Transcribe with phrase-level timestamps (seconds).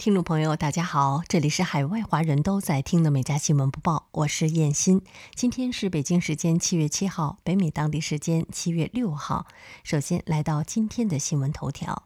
[0.00, 5.02] 听众朋友，大家好，这里是海外华人都在听的《每家新闻播报》，我是燕欣。
[5.34, 9.46] 今天是北京时间七月七号，北美当地时间七月六号。
[9.84, 12.04] 首先来到今天的新闻头条：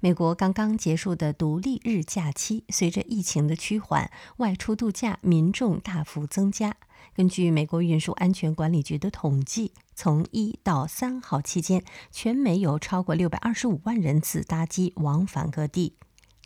[0.00, 6.76] 美国刚刚结束的独立日假期，随着疫情的趋缓，外出度假民众大幅增加。
[7.14, 15.92] 根据美国运输安全管理局的统计，从一到三号期间，全美有超过六百二十五万人次搭机往返各地。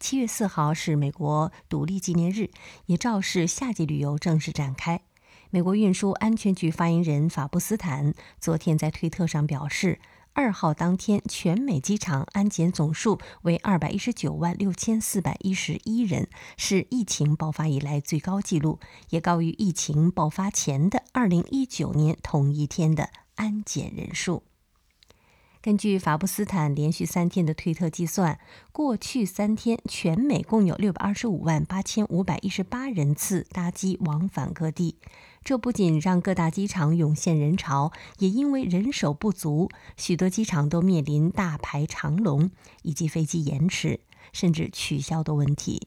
[0.03, 2.51] 七月四号是美国独立纪念日，
[2.87, 5.01] 也昭示夏季旅游正式展开。
[5.51, 10.01] 美国运输安全局发言人法布斯坦昨天在推特上表示，
[10.33, 18.81] 二号当天全美机场安检总数为二百一十九万六千四百一十一人，是疫情爆发以来最高纪录，
[19.11, 24.43] 也高于疫情爆发前的二零一九年同一天的安检人数。
[25.63, 28.41] 根据法布斯坦连续三天的推特计算，
[28.73, 34.97] 过去三天全美共有六百二十五万八千五百一十八人次搭机往返各地。
[35.45, 42.51] 这不仅让各大机场涌现人潮，也因为人手不足，许多机场都面临大排长龙
[42.83, 44.01] 以及飞机延迟
[44.33, 45.81] 甚至取消的问题。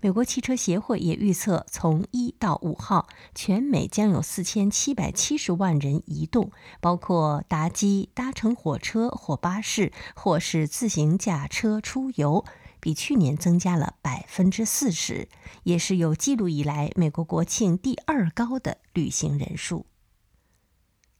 [0.00, 12.44] 美国汽车协会也预测，从一到五号，全美将有四千七百七十万人移动，包括搭机、搭乘火车或巴士，或是自行驾车出游，
[12.78, 15.28] 比去年增加了百分之四十，
[15.64, 19.86] 也是有记录以来美国国庆第二高的旅行人数。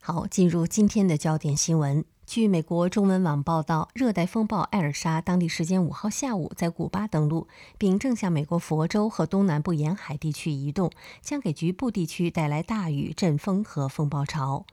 [0.01, 2.05] 好，进入今天的焦点新闻。
[2.29, 7.49] 据美国中文网报道，热带风暴艾尔莎当地时间五号下午在古巴登陆，
[7.79, 14.67] 并正向美国佛州和东南部沿海地区移动，将给局部地区带来大雨、阵风和风暴潮。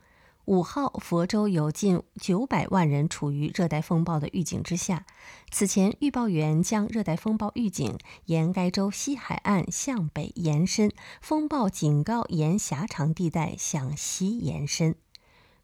[0.44, 5.06] 五号，佛州有近九百万人处于热带风暴的预警之下。
[5.50, 7.96] 此前，预报员将热带风暴预警
[8.26, 14.94] 沿该州西海岸向北延伸，风暴警告沿狭长地带向西延伸。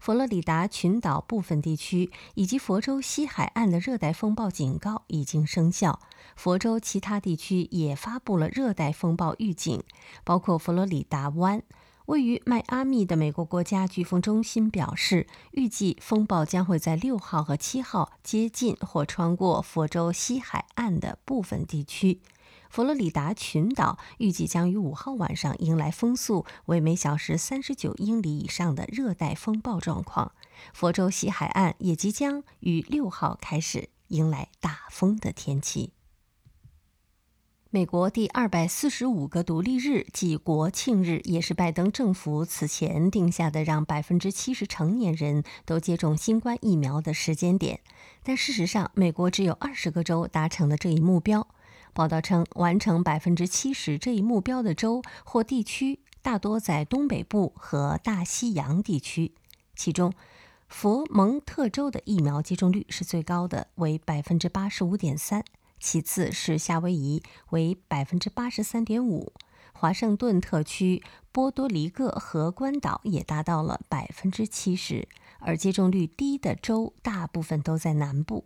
[0.02, 6.00] 佛罗里达群岛部分地区以及佛州西海岸的热带风暴警告已经生效，
[6.34, 9.80] 佛州其他地区也发布了热带风暴预警，
[10.24, 11.62] 包括佛罗里达湾。
[12.06, 22.20] 位于迈阿密的美国国家飓风中心表示，预计风暴将会在六号和七号接近或穿过佛州西海岸的部分地区。
[22.72, 30.32] 佛罗里达群岛预计将于五号晚上迎来风速为每小时三十九英里以上的热带风暴状况，
[30.72, 35.92] 佛州西海岸也即将于六号开始迎来大风的天气。
[37.68, 47.80] 美国第二百四十五个独立日即国庆日，也是拜登政府此前定下的让百分之七十成年人都接种新冠疫苗的时间点，
[48.22, 51.46] 但事实上，美国只有二十个州达成了这一目标。
[51.94, 59.32] 报道称，完成百分之七十这一目标的州或地区大多在东北部和大西洋地区。
[59.76, 60.12] 其中，
[60.69, 65.42] 佛蒙特州的疫苗接种率是最高的，为百分之八十五点三；
[65.78, 69.32] 其次是夏威夷，为百分之八十三点五；
[69.72, 75.06] 华盛顿特区、波多黎各和关岛也达到了百分之七十。
[75.44, 78.44] 而接种率低的州大部分都在南部。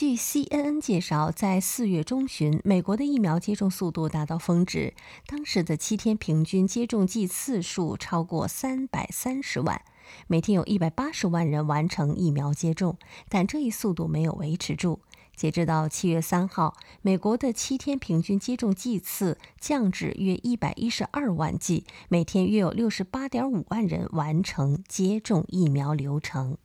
[0.00, 4.94] 据 CNN 介绍，在四月中旬，美国的疫苗接种速度达到峰值，
[5.26, 9.82] 当时的七天平均接种剂次数超过三百三十万，
[10.28, 12.96] 每天有一百八十万人完成疫苗接种。
[13.28, 15.00] 但这一速度没有维持住，
[15.34, 26.56] 截止到七月三号，美国的七天平均接种剂次降至约一百一十二万剂，每天约有六十八点五万人完成接种疫苗流程。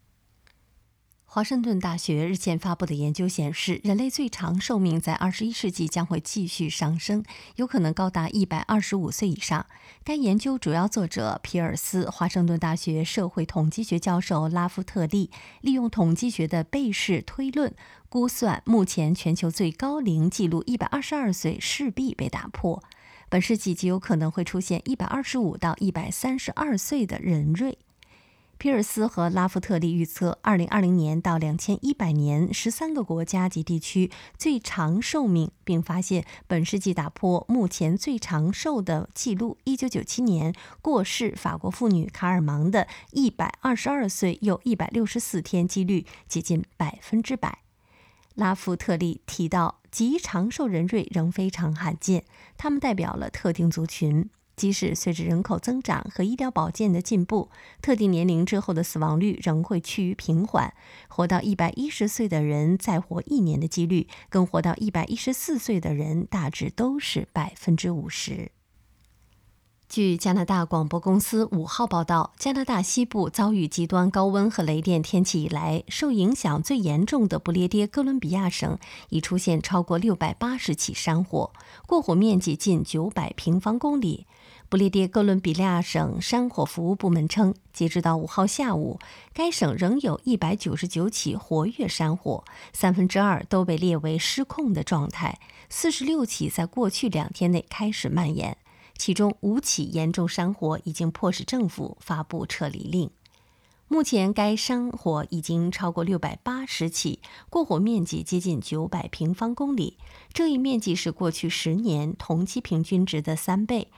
[1.36, 7.24] 华盛顿大学日前发布的研究显示，人类最长寿命在二十一世纪将会继续上升，
[7.56, 9.66] 有可能高达一百二十五岁以上。
[10.04, 17.74] 该研究主要作者皮尔斯、华盛顿大学社会统计学教授拉夫特利利用统计学的贝氏推论
[18.10, 22.84] 估算，目前全球最高龄纪录一百二十二岁势必被打破，
[23.28, 27.80] 本世纪极有可能会出现一百二十五到一百三十二岁的人瑞。
[28.64, 39.58] 皮尔斯和拉夫特利预测，2020年到2100年，13个国家及地区最长寿命，并发现本世纪打破目前最长寿的记录。
[39.66, 47.60] 1997年过世法国妇女卡尔芒的一百二十二岁又一百六十四天，几率接近百分之百。
[48.36, 52.24] 拉夫特利提到，极长寿人瑞仍非常罕见，
[52.58, 54.30] 他们代表了特定族群。
[54.56, 57.50] 即使随着人口增长和医疗保健的进步，
[57.82, 60.74] 特定年龄之后的死亡率仍会趋于平缓。
[61.08, 68.52] 活到一百一十岁的人再活一年的几率，跟活到一百一十四岁的人大致都是百分之五十。
[69.90, 78.80] 据加拿大广播公司五号报道，加拿大西部遭遇极端高温和雷电天气以来，受影响最严重的不列颠哥伦比亚省
[79.10, 81.52] 已出现超过六百八十起山火，
[81.86, 84.26] 过火面积近九百平方公里。
[84.70, 89.00] 不列颠哥伦比亚省山火服务部门称，截止到五号下午，
[89.32, 92.44] 该省仍有一百九十九起活跃山火，
[92.74, 95.40] 三分之二都被列为失控的状态，
[95.70, 98.58] 四十六起在过去两天内开始蔓延。
[98.98, 103.10] 其中五起严重山火已经迫使政府发布撤离令。
[103.88, 107.20] 目前，该山火已经超过六百八十起，
[107.50, 109.98] 过火面积接近九百平方公里，
[110.32, 113.90] 这一面积是过去十年同期平均值的三倍。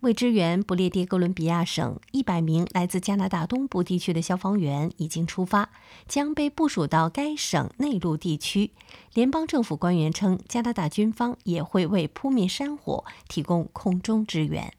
[0.00, 5.68] 为支援不列颠哥伦比亚省，一百名来自加拿大东部地区的消防员已经出发，
[6.08, 8.70] 将被部署到该省内陆地区。
[9.12, 14.72] 联邦政府官员称，加拿大军方也会为扑灭山火提供空中支援。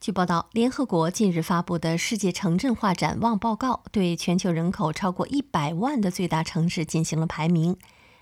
[0.00, 7.76] 据报道，联合国近日发布的世界城镇化展望报告对全球人口超过一百万的最大城市进行了排名，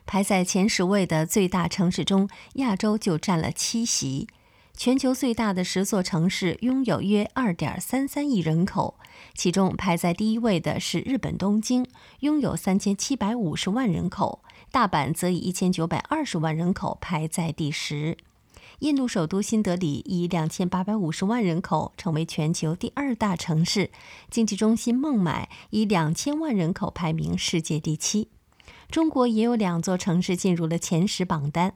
[0.05, 4.29] 排在前十位的最大城市中，亚洲就占了七席。
[4.77, 8.99] 全球最大的十座城市拥有约二点三三亿人口，
[9.35, 11.87] 其中排在第一位的是日本东京，
[12.21, 18.19] 拥有三千七百五十万人口；大阪则以一千九百二十万人口排在第十。
[18.81, 23.91] 印度首都新德里以两千八百五十万人口成为全球第二大城市，
[24.31, 28.29] 经济中心孟买以两千万人口排名世界第七。
[28.91, 31.75] 中国也有两座城市进入了前十榜单。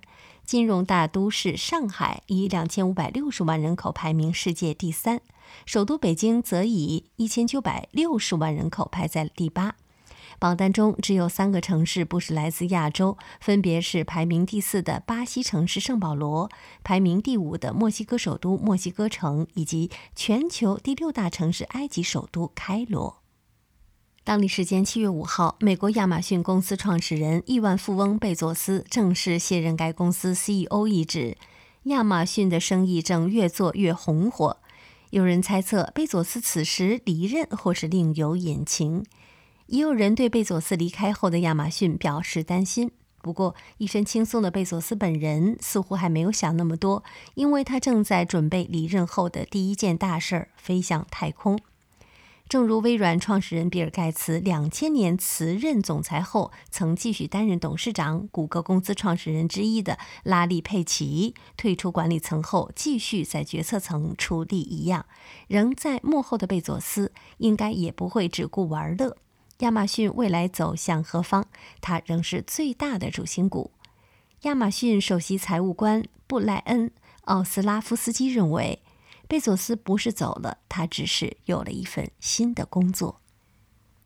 [0.50, 5.20] 金融大都市上海以两千五百六十万人口排名世界第三，
[5.64, 9.76] 首都北京则以一千九百六十万人口排在第八。
[10.40, 16.50] 榜单中只有三个城市不是来自亚洲，分别是排名第四的巴西城市圣保罗，
[16.82, 23.19] 排名第五的墨西哥首都墨西哥城，以及全球第六大城市埃及首都开罗。
[24.30, 31.36] 当地时间七月五号，美国亚马逊公司创始人、亿万富翁贝佐斯正式卸任该公司 CEO 一职。
[31.86, 34.58] 亚马逊的生意正越做越红火，
[35.10, 39.04] 有人猜测贝佐斯此时离任或是另有隐情，
[39.66, 42.92] 也有人对贝佐斯离开后的亚马逊表示担心。
[43.20, 47.02] 不过，一身轻松的贝佐斯本人似乎还没有想那么多，
[47.34, 51.58] 因为他正在准备离任后的第一件大事儿——飞向太空。
[52.50, 65.06] 正如微软创始人比尔·盖茨两千年辞任总裁后，曾继续担任董事长；谷歌公司创始人之一的拉里·佩奇退出管理层后，继续在决策层出力一样，
[65.46, 69.16] 仍在幕后的贝佐斯应该也不会只顾玩乐。
[69.58, 71.46] 亚马逊未来走向何方，
[71.80, 73.70] 他仍是最大的主心骨。
[74.42, 76.88] 亚马逊首席财务官布莱恩·
[77.26, 78.82] 奥斯拉夫斯基认为。
[79.30, 83.20] 贝佐斯不是走了，他只是有了一份新的工作。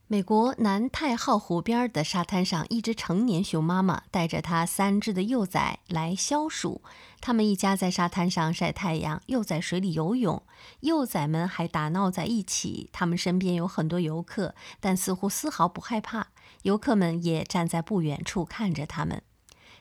[0.07, 6.83] 美国南太浩湖边的沙滩上，一只成年熊妈妈带着它三只的幼崽来消暑。
[7.23, 10.43] 他们一家在沙滩上晒太阳，又在水里游泳。
[10.81, 12.91] 幼崽们还打闹在一起。
[12.93, 16.27] 他们身边有很多游客，但似乎丝毫不害怕。
[16.65, 19.23] 游客们也站在不远处看着他们。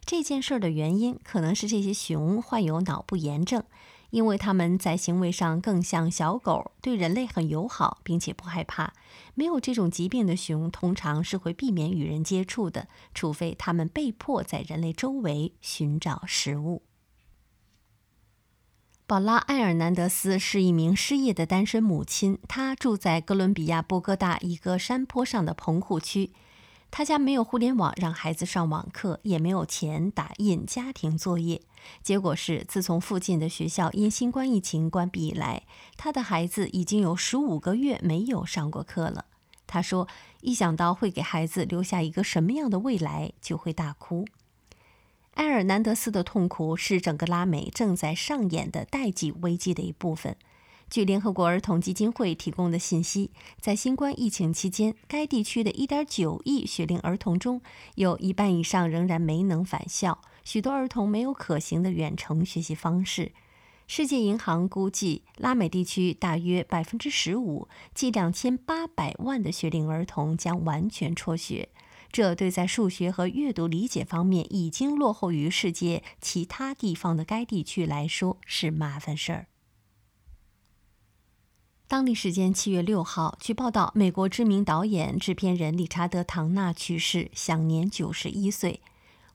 [0.05, 3.61] 这件事儿的原因可能是这些熊患有脑部炎症。
[4.13, 8.93] 因为它们在行为上更像小狗，对人类很友好，并且不害怕。
[9.33, 16.83] 没有这种疾病的熊通常是会避免与人接触的，除非他们被迫在人类周围寻找食物。
[19.07, 26.31] 宝拉·埃尔南德斯是一名失业的单身母亲，她住在哥伦比亚波哥大一个山坡上的棚户区。
[26.95, 31.59] 他家没有互联网让孩子上网课，也没有钱打印家庭作业。
[32.03, 35.63] 结果是，自从附近的学校因新冠疫情关闭以来，
[35.97, 39.25] 他的孩子已经有十五个月没有上过课了。
[39.65, 40.07] 他说
[40.41, 44.27] ：“一想到会给孩子留下一个什么样的未来，就会大哭。”
[45.33, 50.35] 埃尔南德斯的痛苦是整个拉美正在上演的代际危机的一部分。
[50.93, 57.59] 据联合国儿童基金会提供的信息，在新冠疫情期间，该地区的一点九亿学龄儿童中
[57.95, 63.31] 有一半以上仍然没能返校，许多儿童没有可行的远程学习方式。
[63.87, 71.69] 世界银行估计，拉美地区大约百分之十五，即两千八百万的学龄儿童将完全辍学，
[72.11, 79.47] 这对在数学和阅读理解方面已经落后于世界其他地方的该地区来说是麻烦事儿。
[81.93, 88.81] 当地时间七月六号，据报道，美国知名导演、制片人理查德·唐纳去世，享年九十一岁。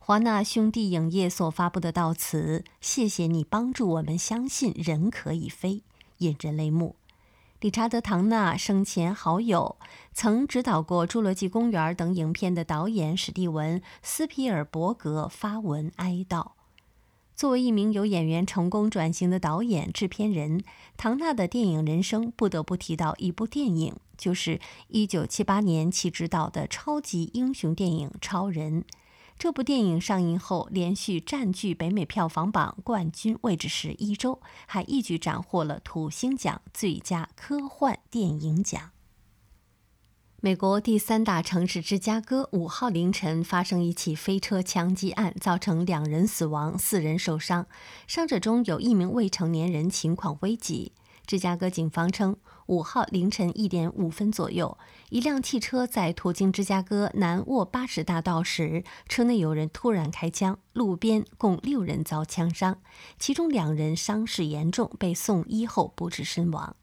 [0.00, 5.82] 华纳兄弟影业所发布的悼词：“谢谢你帮助我们相信人可以飞”，
[6.18, 6.96] 引人泪目。
[7.60, 9.76] 理查德·唐纳生前好友、
[10.12, 16.48] 曾指导过《侏罗纪公园》等影片的导演史蒂文·斯皮尔伯格发文哀悼。
[17.38, 20.60] 作为一名由演员成功转型的导演、制片人，
[20.96, 28.82] 唐纳的电影人生不得不提到一部电影，就是1978年其执导的超级英雄电影《超人》。
[29.38, 38.90] 这部电影上映后，连续占据北美票房榜冠军位置十一周，还一举斩获了土星奖最佳科幻电影奖。
[40.40, 47.66] 美国第三大城市芝加哥五号凌晨发生一起飞车枪击案，造成两人死亡、四人受伤，
[48.06, 50.92] 伤者中有一名未成年人，情况危急。
[51.26, 54.78] 芝加哥警方称，五号凌晨一点五分左右，
[55.10, 62.78] 一辆汽车在途经芝加哥南沃八十大道时，车内有人突然开枪，路边共六人遭枪伤，
[63.18, 66.76] 其中两人伤势严重，被送医后不治身亡。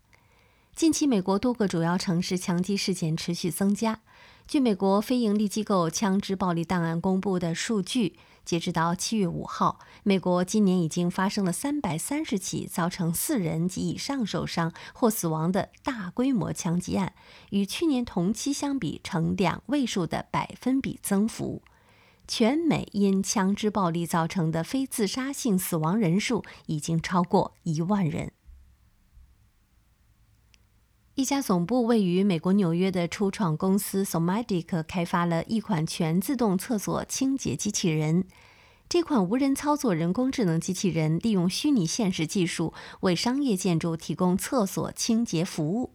[0.75, 4.01] 近期，美国多个主要城市枪击事件持续增加。
[4.45, 17.13] 据美国非营利机构枪支暴力档案公布的数据，截止到七月五号，美国今年已经发生了三百三十起造成四人及以上受伤或死亡的大规模枪击案，
[17.51, 21.61] 与去年同期相比呈两位数的百分比增幅。
[22.27, 28.33] 全美因枪支暴力造成的非自杀性死亡人数已经超过一万人。
[31.15, 38.25] 一家总部位于美国纽约的初创公司 Somatic 开发了一款全自动厕所清洁机器人。
[38.89, 45.91] 这款无人操作人工智能机器人利用虚拟现实技术为商业建筑提供厕所清洁服务。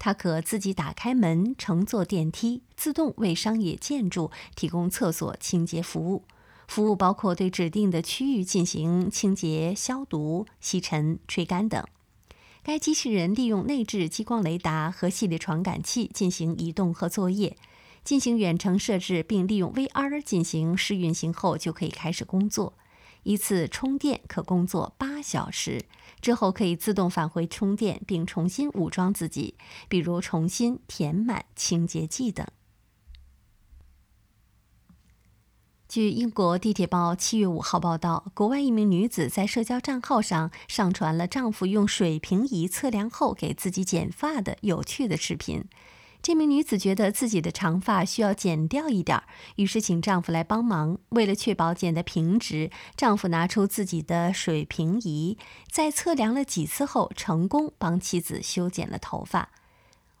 [0.00, 6.24] 它可自己打开门、乘坐电梯，自动为商业建筑提供厕所清洁服务。
[6.66, 11.86] 服务包括对指定的区域进行清洁、消毒、吸尘、吹干等。
[12.66, 17.58] 该机器人利用内置激光雷达和系列传感器进行移动和作业，
[18.02, 22.72] 进行远程设置，并利用 VR 进行试运行后就可以开始工作。
[23.22, 25.84] 一次充电可工作八小时，
[26.22, 29.54] 之后可以自动返回充电并重新武装自己，
[29.90, 32.46] 比如重新填满清洁剂等。
[35.94, 45.64] 据英国地铁报七月五号报道，国外一名女子在社交账号上上传了丈夫用水平仪测量后给自己剪发的有趣的视频。
[46.20, 49.22] 这名女子觉得自己的长发需要剪掉一点，
[49.54, 50.98] 于是请丈夫来帮忙。
[51.10, 55.38] 为了确保剪得平直，丈夫拿出自己的水平仪，
[55.70, 59.50] 在测量了几次后，成功帮妻子修剪了头发。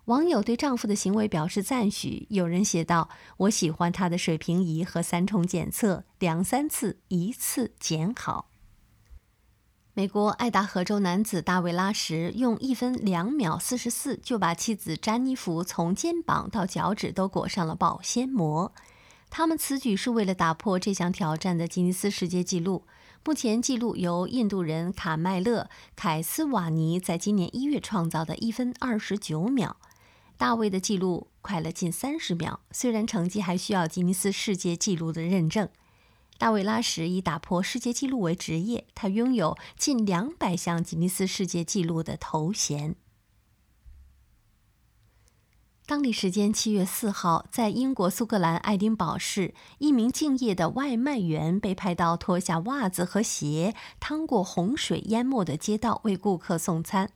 [0.06, 2.26] 网友对丈夫的行为表示赞许。
[2.28, 3.08] 有人写道
[3.38, 8.50] ：“我喜欢他的水平仪和三重检测，两三次一次检好。”
[9.94, 18.74] 美国爱达荷州男子大卫拉什用一分两秒四十四就把妻子詹妮弗从肩膀到脚趾都裹上了保鲜膜。
[19.30, 22.84] 他们此举是为了打破这项挑战的吉尼斯世界纪录。
[23.24, 25.62] 目前纪录由印度人卡麦勒·
[25.96, 29.78] 凯斯瓦尼在今年一月创造的一分二十九秒。
[30.36, 35.68] 大卫的记录快了近三十秒，虽然成绩还需要吉尼斯世界纪录的认证。
[36.36, 42.96] 大卫拉什以打破世界纪录为职业，他拥有近两百项吉尼斯世界纪录的头衔。
[45.86, 57.10] 当地时间七月四号，在英国苏格兰爱丁堡市，一名敬业的外卖员被拍到脱下袜子和鞋，趟过洪水淹没的街道为顾客送餐。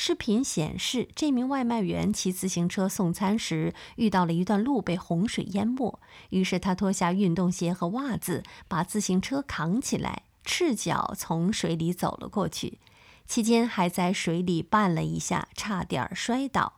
[0.00, 5.98] 视频显示，这名外卖员骑自行车送餐时，遇到了一段路被洪水淹没，
[6.30, 12.78] 于是他脱下运动鞋和袜子，把自行车扛起来，赤脚从水里走了过去。
[13.26, 16.74] 期间还在水里绊了一下，差点摔倒。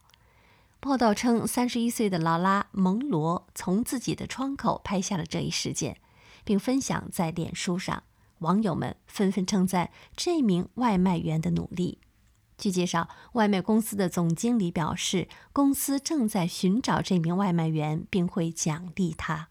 [0.81, 5.99] 报道称，三十一岁的劳拉·蒙罗从自己的窗口拍下了这一事件，
[6.43, 8.03] 并分享在脸书上。
[8.39, 11.99] 网友们纷纷称赞这名外卖员的努力。
[12.61, 19.49] 据介绍，外卖公司的总经理表示，公司正在寻找这名外卖员，并会奖励他。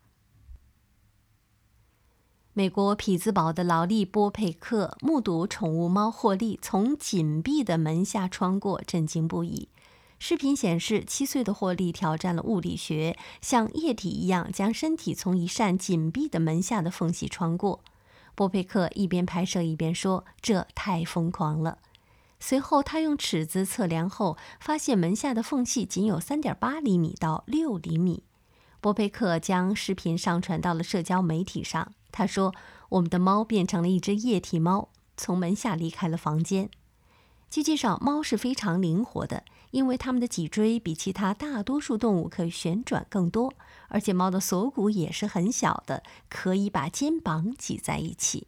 [2.54, 9.70] 美国匹兹堡的劳力·波佩克目睹宠物猫霍利从紧闭的门下穿过，震惊不已。
[10.20, 17.80] 视频显示，七岁的霍利挑战了物理学，像液体一样将身体从一扇紧闭的门下的缝隙穿过。
[18.36, 21.78] 波佩克一边拍摄一边说：“这太疯狂了。”
[22.40, 28.24] 随后，他用尺子测量后，发现门下的缝隙仅有三点八厘米到六厘米。
[28.82, 31.94] 波佩克将视频上传到了社交媒体上。
[32.12, 32.56] 他说
[32.90, 36.70] ：“我们的猫变成了一只液体猫，从门下离开了房间。”
[37.52, 43.54] 据介绍，猫是非常灵活的，因为它们的脊椎比其他大多数动物可以旋转更多，
[43.90, 48.48] 而且猫的锁骨也是很小的，可以把肩膀挤在一起。